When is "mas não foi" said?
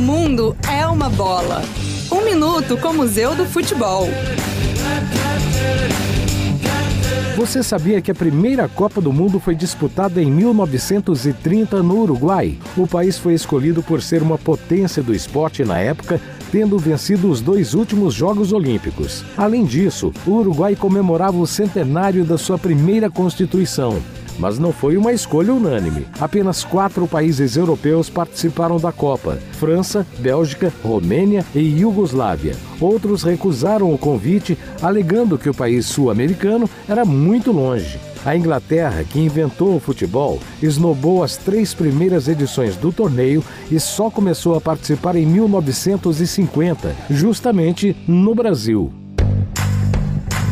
24.40-24.96